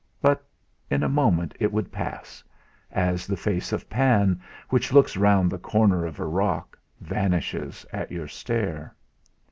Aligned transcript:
But 0.19 0.43
in 0.89 1.03
a 1.03 1.09
moment 1.09 1.55
it 1.59 1.71
would 1.71 1.91
pass 1.91 2.43
as 2.91 3.27
the 3.27 3.37
face 3.37 3.71
of 3.71 3.87
Pan, 3.87 4.41
which 4.69 4.91
looks 4.91 5.15
round 5.15 5.51
the 5.51 5.59
corner 5.59 6.07
of 6.07 6.19
a 6.19 6.25
rock, 6.25 6.75
vanishes 6.99 7.85
at 7.93 8.11
your 8.11 8.27
stare. 8.27 8.95